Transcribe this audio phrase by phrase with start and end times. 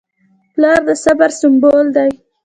[0.53, 2.09] پلار د صبر سمبول دی.